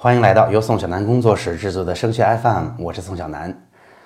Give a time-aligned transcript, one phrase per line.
[0.00, 3.52] 欢迎来到由宋小南工作室制作的升学 FM，我是宋小南。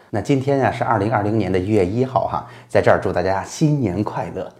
[0.08, 4.50] 那今天呀是二零二零年的一月一号哈，在这儿祝大家新年快乐。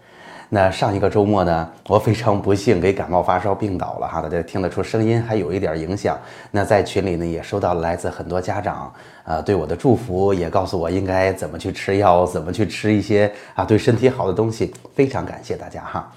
[0.49, 6.15] 那上一个周末呢，我非常不幸给感冒发烧病倒了哈，大家听得出声音还有一点影响。
[6.51, 8.93] 那在群里呢也收到了来自很多家长
[9.23, 16.11] 啊对我的祝福，也告诉我应该怎么去吃药，怎么去吃一些啊对身体好的东西，非常感谢大家哈。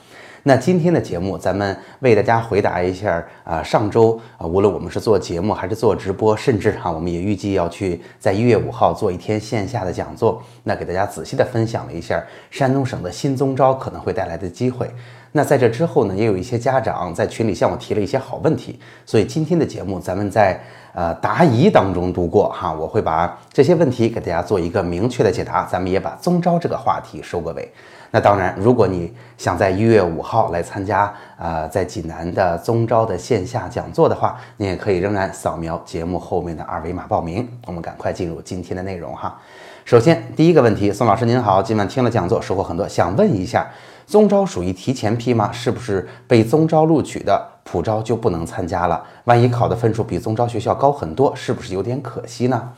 [0.49, 14.89] 那今天的节目，咱们为大家回答一下啊，上周啊，无论我们是做节目还是做直播，甚至哈，我们也预计要去在一月五号做一天线下的讲座，那给大家仔细的分享了一下山东省的新宗招可能会带来的机会。
[15.37, 20.59] 那在这之后呢，也有一些家长在群里向我提了一些好问题，所以今天的节目咱们在
[20.95, 27.71] 呃答疑当中度过哈，我会把这些问题给大家做一个明确的解答，咱们也把宗招这个话题收个尾。
[28.13, 37.47] 那当然，如果你想在一月五号来参加，呃，在济南的宗招的线下讲座的话，你也可以仍然扫描节目后面的二维码报名。
[37.67, 39.39] 我们赶快进入今天的内容哈。
[39.85, 43.67] 首先，第一个问题，宋老师您好，今晚听了讲座，收获很多，想问一下，
[44.07, 45.51] 宗招属于提前批吗？
[45.53, 49.03] 是不是被宗招录取的普招就不能参加了？
[49.25, 52.69] 万一考的分数比宗招学校高很多，是不是有点可惜呢？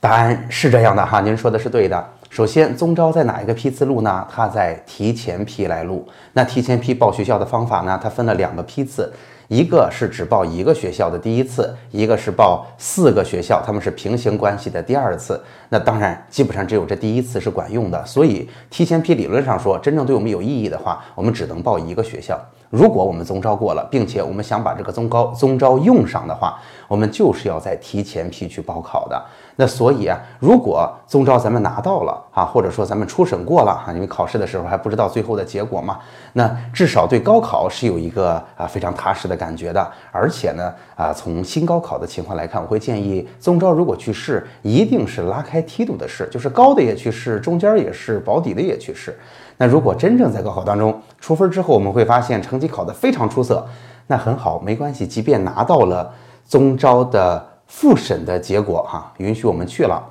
[0.00, 2.04] 答案是这样的哈，您说的是对的。
[2.30, 4.26] 首先，宗招在哪一个批次录呢？
[4.30, 6.08] 它在提前批来录。
[6.32, 7.98] 那提前批报学校的方法呢？
[8.02, 9.12] 它分了两个批次，
[9.50, 15.42] 一个是只报一个学校的第一次，一个是报四个学校，他们是平行关系的第二次。
[15.68, 18.06] 那当然，基本上只有这第一次是管用的。
[18.06, 22.40] 所以，提前批理论上说，真正对我们有意义的话，我们只能报一个学校。
[22.70, 29.20] 如果我们宗招过了，并且我们想把这个宗高宗招用上的话，我们就是要在提前批去报考的。
[29.56, 35.98] 那所以啊，如果宗招咱们拿到了啊，或者说咱们初审过了哈，因为考试的时候还不知道最后的结果嘛，
[36.34, 39.90] 那至少对高考是有一个啊非常踏实的感觉的。
[40.12, 49.18] 而且呢啊，从新高考的情况来看，我会建议宗招如果去试，一定是拉开梯度的试，就是高的也去试，中间也是保底的也去试。
[49.60, 53.68] 那如果真正在高考当中出分之后，我们会发现成绩考得非常出色，
[54.06, 56.10] 那很好，没关系，即便拿到了
[56.46, 57.48] 宗招的。
[57.72, 60.02] 复审的结果哈，允许我们去了，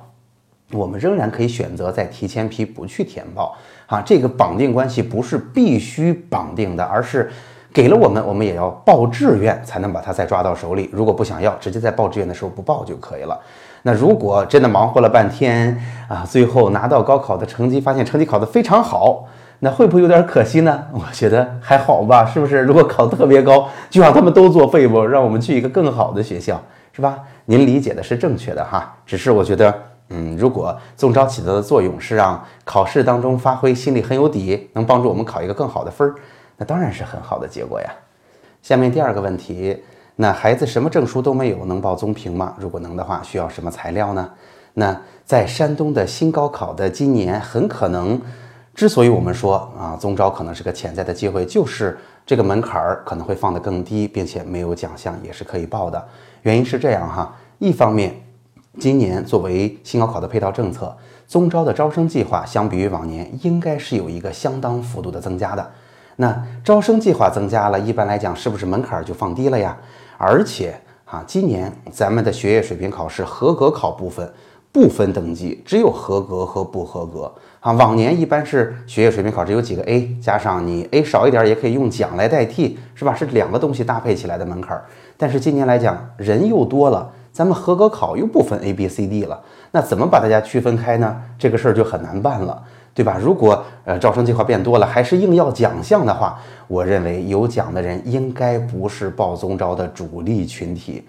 [0.72, 3.54] 我们仍然可以选择在提前批不去填报
[3.86, 4.00] 啊。
[4.00, 7.30] 这个绑定关系不是必须绑定的，而是
[7.70, 10.88] 给了我们，我们也要报志愿才能把它再抓到手里。
[10.90, 13.38] 如果不想要，直接在报志愿的时候不报就可以了。
[13.82, 15.78] 那如果真的忙活了半天
[16.08, 19.26] 啊，最后拿到高考的成绩，发现成绩考得非常好，
[19.60, 20.84] 那会不会有点可惜呢？
[20.92, 22.60] 我觉得还好吧，是不是？
[22.62, 26.60] 如果考特别高，就让他们都作废不，让我们去一个更好的学校。
[26.92, 27.20] 是吧？
[27.44, 29.72] 您理解的是正确的哈，只是我觉得，
[30.08, 36.14] 嗯，如果中招起到的作用是让考试当中发挥心里很有底，能帮助我们考一个更好的分儿，
[36.56, 37.88] 那当然是很好的结果呀。
[38.60, 39.80] 下面第二个问题，
[40.16, 42.54] 那孩子什么证书都没有，能报综评吗？
[42.58, 44.28] 如果能的话，需要什么材料呢？
[44.74, 48.20] 那在山东的新高考的今年，很可能，
[48.80, 56.02] 之所以我们说啊，中招可能是个潜在的机会，就是这个门槛儿可能会放得更低，并且没有奖项也是可以报的。
[56.44, 58.18] 原因是这样哈，一方面，
[58.78, 60.96] 今年作为新高考的配套政策，
[61.28, 65.70] 中招的招生计划相比于往年应该是有一个相当幅度的增加的。
[66.16, 69.76] 那招生计划增加了，一般来讲是不是门槛儿就放低了呀？
[70.16, 70.74] 而且
[71.04, 74.32] 啊，今年咱们的学业水平考试合格考部分
[74.72, 77.72] 不分等级，只有合格和不合格啊。
[77.72, 83.14] 往年一般是学业水平考试有几个 A，加上你 A 少一点也可以用奖来代替，是吧？
[83.14, 84.80] 是两个东西搭配起来的门槛。
[85.16, 89.40] 但是今年来讲，人又多了，咱们合格考又不分 A、B、C、D 了，
[89.72, 91.20] 那怎么把大家区分开呢？
[91.36, 92.62] 这个事儿就很难办了，
[92.94, 93.18] 对吧？
[93.20, 96.38] 如果呃招生计划变多了，还是硬要奖项的话，
[96.68, 101.04] 我认为有奖的人应该不是报综招的主力群体。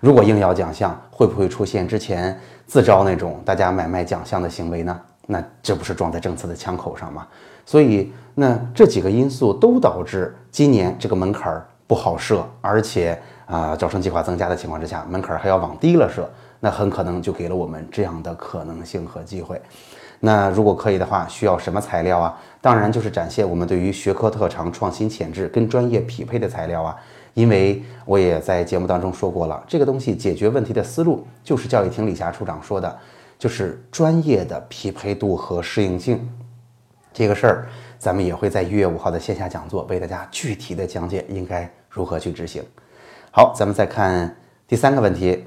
[0.00, 5.00] 如果硬要奖项，会不会出现之前自招那种大家买卖奖项的行为呢？
[5.26, 7.26] 那这不是撞在政策的枪口上吗？
[7.64, 13.20] 所以，那这几个因素都导致今年这个门槛儿不好设，而且。
[13.46, 16.28] 啊，招生计划增加的情况之下，门槛儿还要往低了设，
[16.58, 19.62] 那很可能就给了我们这样的可能性和机会。
[20.20, 22.38] 那如果可以的话，需要什么材料啊？
[22.60, 26.96] 当然就是展现我们对于学科特长、创新潜质跟专业匹配的材料啊。
[27.34, 32.98] 因为我也在节目当中说过了，这个东西解决问题的思路就是教育厅李霞处长说的，
[33.38, 36.26] 就是专业的匹配度和适应性。
[37.12, 42.64] 这个事儿，咱们也会在一月五号的线下讲座为大家具体的讲解应该如何去执行。
[43.30, 44.34] 好，咱们再看
[44.66, 45.44] 第三个问题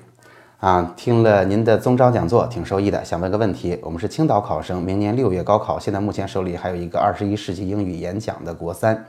[0.59, 3.01] 啊，听了您的宗招讲座，挺受益的。
[3.05, 9.05] 想问个问题，我们是青岛考生，明年六月高考，现在目前手里还有一个二十一世纪英语演讲的国三。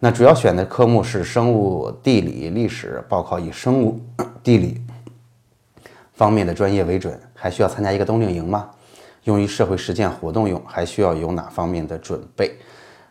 [0.00, 4.00] 那主要选的科目是生物、地理、历史，报考以生物、
[4.42, 4.82] 地理
[6.12, 7.16] 方面的专业为准。
[7.34, 8.68] 还需要参加一个冬令营吗？
[9.24, 12.52] 用于社会实践活动用，还需要有哪方面的准备？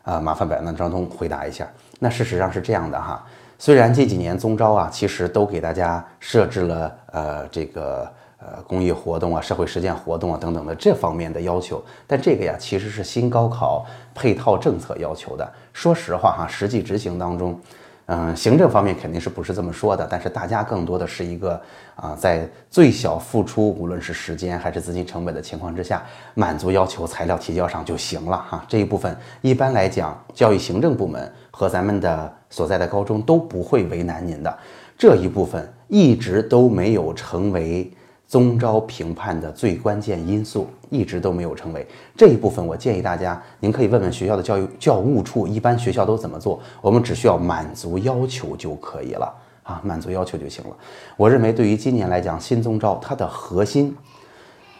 [0.04, 1.68] 啊，麻烦百万张通回答一下。
[1.98, 3.24] 那事实上是这样的哈，
[3.58, 8.08] 虽然这几年中招啊，其实都给大家设置了呃这个
[8.38, 13.84] 呃公益活动啊、社会实践活动啊等等的这方面的要求，但这个呀其实是新高考
[14.14, 15.52] 配套政策要求的。
[15.72, 17.58] 说实话哈，实际执行当中。
[18.06, 21.60] 嗯，行政方面肯定是不是这么说的，但是大家更多的是一个
[21.96, 26.02] 啊，在最小付出，无论是时间还是资金成本的情况之下，
[26.34, 28.64] 满足要求材料提交上就行了哈。
[28.68, 34.58] 这一部分一般来讲，教育行政部门和咱们的所在的高中都不会为难您的。
[34.98, 37.90] 这一部分一直都没有成为。
[38.34, 41.86] 综招评判的最关键因素一直都没有成为
[42.16, 46.58] 这一部分，我建议大家，您可以问问学校的教育教务处，一般学校都怎么做？
[46.80, 49.32] 我们只需要满足要求就可以了
[49.62, 50.76] 啊，满足要求就行了。
[51.16, 53.96] 我认为对于今年来讲，新综招它的核心，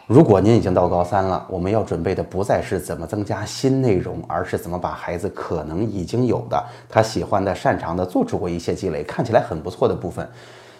[0.09, 10.29] 如果您已经到高三了，我们要准备的不再是怎么增加新内容，而是怎么把孩子可能已经有的他喜欢的、擅长的做出过一些积累，看起来很不错的部分。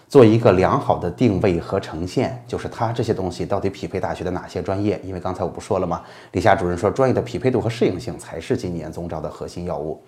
[0.07, 4.99] 做一个良好的定位和呈现，就是它这些东西到底匹配大学的哪些专业？
[5.03, 6.01] 因为刚才我不说了吗？
[6.31, 10.01] 李霞主任说，专业的匹配度和适应性才是今年综招的核心要务，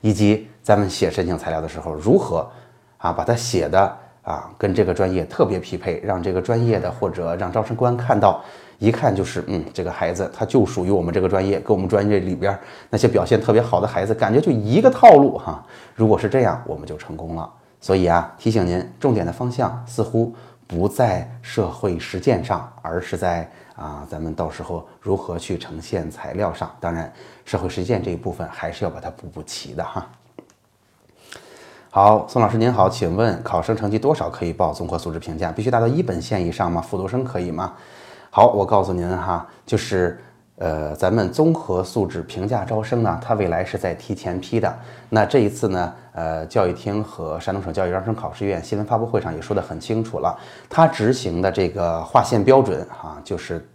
[0.00, 2.48] 以及咱们写申请材料的时候，如何
[2.96, 8.42] 啊把它写的啊跟这个专业特别匹配，让这个专业的或者让招生官看到，
[8.78, 12.58] 一看就是嗯，这个孩子他就属于我们这个专业，跟我们专业里边
[12.88, 15.64] 那些表现特别好的孩子，感觉就一个套路哈。
[15.94, 17.48] 如果是这样，我们就成功了。
[17.82, 20.32] 所以啊，提醒您，重点的方向似乎
[20.68, 26.70] 不在社会实践上，而是在啊，咱们到时候如何去呈现材料上。
[26.78, 27.12] 当然，
[27.44, 30.08] 社会实践这一部分还是要把它补补齐的哈。
[31.90, 35.50] 好，宋老师您好，请问考生成绩多少可以报综合素质评价？
[35.50, 36.80] 必须达到一本线以上吗？
[36.80, 37.74] 复读生可以吗？
[38.30, 40.22] 好，我告诉您哈，就是。
[40.56, 44.72] 呃，咱们综合素质评价招生呢，它未来是在提前批的。
[45.08, 50.38] 那这一次呢，呃，教育厅和山东省教育招生考试院新闻发布会上也说得很清楚了，
[50.68, 53.66] 它执行的这个划线标准哈，就是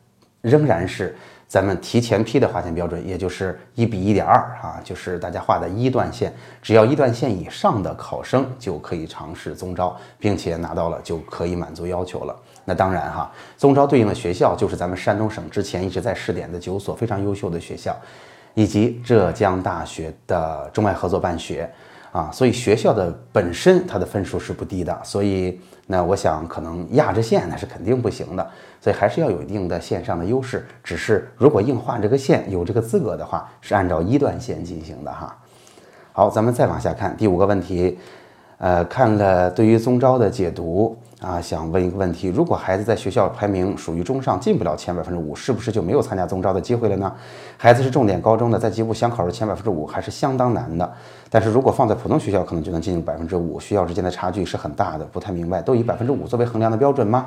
[0.41, 6.31] 仍然是咱们提前批的划线标准，也就是一比一点二哈，就是大家画的一段线，
[6.61, 12.35] 只要一段线以上的考生就可以尝试综招，并且拿到了就可以满足要求了。
[12.69, 17.95] 那当然哈，综招对应的学校就是咱们山东省之前一直在试点的九所非常优秀的学校，
[18.55, 21.69] 以及浙江大学的中外合作办学
[22.11, 28.45] 啊，所以学校的本身它的分数是不低的，所以那我想可能压着线那是肯定不行的，
[28.81, 30.67] 所以还是要有一定的线上的优势。
[30.83, 35.33] 只是如果硬画这个线有这个资格的话，是按照一段线进行的哈。
[36.11, 37.97] 好，咱们再往下看第五个问题，
[38.57, 40.97] 呃，看了对于综招的解读。
[41.19, 47.11] 啊，想问一个问题：如果孩子在学校排名属于中上，进不了前百分之五，是不是就没有参加综招的机会了呢？
[47.57, 50.93] 孩子是重点高中的，在级部想考入前百分之五，还是相当难的。
[51.31, 55.05] 但是如果放在普通学校，可能就能进入百分之五，学校之间的差距是很大的。
[55.05, 57.25] 不太明白，都以百分之五作为衡量的标准吗？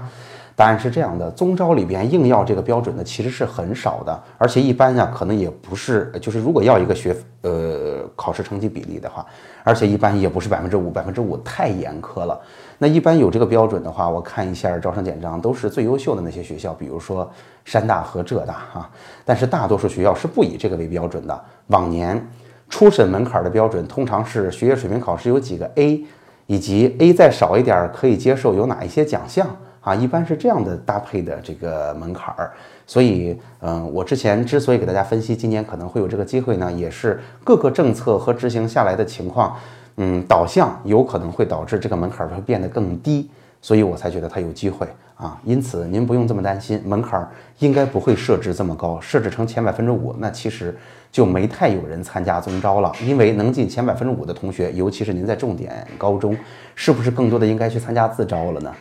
[0.54, 9.26] 答案是这样的：综招里边硬要这个标准的其实是很少的，而且一般呀，可能也不是，就是如果要一个学呃考试成绩比例的话，
[9.64, 12.38] 而且一般也不是百分之五，百分之五太严苛了。
[12.82, 17.30] 那一般有这个标准的话，我看一下招生简章，都是最优秀的那些学校，比如说
[17.62, 18.90] 山大和浙大哈。
[19.22, 21.44] 但是大多数学校是不以这个为标准的。
[21.66, 22.26] 往年
[22.70, 26.02] 初审门槛的标准通常是学业水平考试有几个 A，
[26.46, 29.46] 以及 A 再少一点可以接受有哪一些奖项
[29.82, 32.50] 啊，一般是这样的搭配的这个门槛儿。
[32.86, 39.54] 所以，嗯，我之前之所以给大家分析今年可能会有这个机会呢，也是各个政策和执行下来的情况。
[39.96, 43.28] 嗯，导向有可能会导致这个门槛会变得更低，
[43.60, 45.38] 所以我才觉得它有机会啊。
[45.44, 47.28] 因此您不用这么担心，门槛
[47.58, 50.74] 应该不会设置这么高，设置成前百分之五，那其实
[51.12, 52.92] 就没太有人参加综招了。
[53.04, 56.36] 因为能进前百分之五的同学，尤其是您在重点高中，
[56.74, 58.72] 是不是更多的应该去参加自招了呢？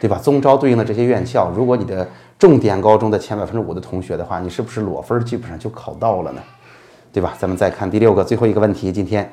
[0.00, 0.18] 对吧？
[0.22, 2.06] 综招对应的这些院校，如果你的
[2.38, 6.42] 重点高中的前百分之五的同学的话，你是不是裸分基本上就考到了呢？
[7.12, 7.34] 对吧？
[7.38, 9.32] 咱们再看第六个最后一个问题，今天。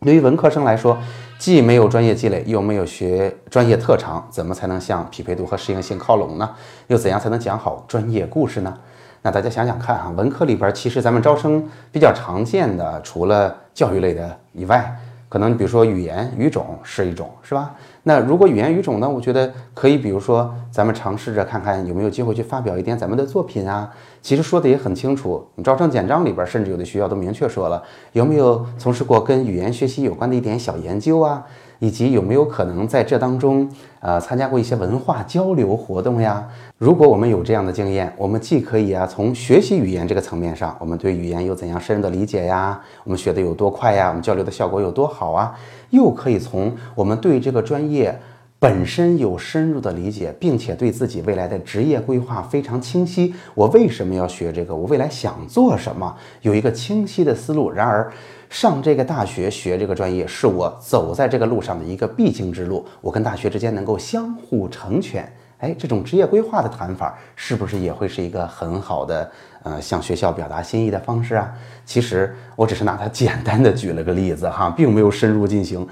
[0.00, 0.98] 对于文科生来说，
[1.38, 6.50] 既没有专业积累，又没有学专业特长，怎么才能向匹配度和适应性靠拢呢？
[6.86, 8.78] 又怎样才能讲好专业故事呢？
[9.22, 14.96] 那大家想想看啊，文科里边其实咱们招生比较常见的，除了教育类的以外，
[15.36, 17.74] 可能比如说语言语种是一种，是吧？
[18.04, 23.92] 那如果语言语种呢，我觉得可以，比如说咱们尝试着看看有没有机会去发表一点咱们的作品啊。
[24.22, 31.44] 其实说的也很清楚，你招生简章里边甚至有的学校都明确说了，有没有从事过跟语言学习有关的一点小研究啊？
[31.78, 33.68] 以及有没有可能在这当中，
[34.00, 36.46] 呃，参加过一些文化交流活动呀？
[36.78, 42.80] 如果我们有这样的经验，我们既可以啊，从学习语言这个层面上，我们对语言有怎样深入的理解呀？
[43.04, 44.08] 我们学的有多快呀？
[44.08, 45.54] 我们交流的效果有多好啊？
[45.90, 48.18] 又可以从我们对这个专业
[48.58, 53.34] 本身有深入的理解，并且对自己未来的职业规划非常清晰。
[53.54, 54.74] 我为什么要学这个？
[54.74, 56.16] 我未来想做什么？
[56.42, 57.70] 有一个清晰的思路。
[57.70, 58.12] 然而。
[58.48, 65.30] 上这个大学学这个专业是我走在这个路上的一个必经之路，我跟大学之间能够相互成全。
[65.58, 69.28] 哎，这种职业规划的谈法是不是也会是一个很好的
[69.64, 71.52] 呃向学校表达心意的方式啊？
[71.84, 75.84] 其实我只是拿它简单的举了个例子哈，并没有深入进行。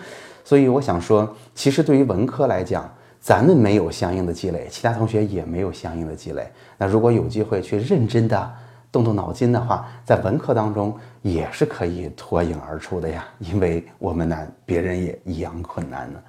[0.45, 6.47] 所以我想说，其实对于文科来讲，咱们没有相应的积累，其他同学也没有相应的积累。
[6.79, 8.53] 那如果有机会去认真的。
[8.95, 16.21] 动动脑筋的话，在文科当中也是可以脱颖而出的呀，因为我们难，别人也一样困难呢。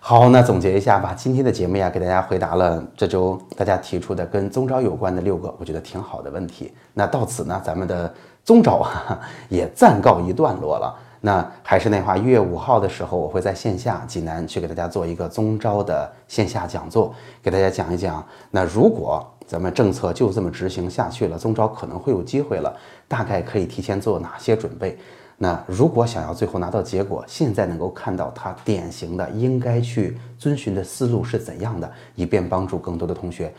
[0.00, 6.74] 好，那总结一下吧，今天的节目呀，给大家回答了这周大家提出的跟中招有关的六个我觉得挺好的问题。
[6.92, 8.12] 那到此呢，咱们的
[8.44, 10.92] 中招啊也暂告一段落了。
[11.20, 18.24] 那还是那话，一月五号的时候，我会在线下济南去给大家做一个中招的线下讲座，给大家讲一讲。
[18.50, 22.76] 那如果咱们政策就这么执行下去了，中招可能会有机会了，
[23.08, 24.98] 大概可以提前做哪些准备？
[25.38, 33.52] 那如果想要最后拿到结果，现在能够看到它典型的应该去遵循的思路是怎样的，以便帮助更多的同学，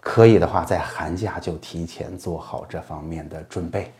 [0.00, 3.92] 可以的话，在寒假就提前做好这方面的准备。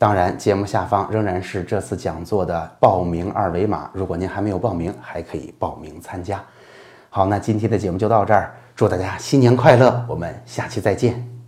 [0.00, 6.42] 当然，节目下方仍然是这次讲座的报名二维码，如果您还没有报名，还可以报名参加。
[7.10, 8.54] 好，那今天的节目就到这儿。
[8.74, 10.02] 祝大家新年快乐！
[10.08, 11.39] 我们下期再见。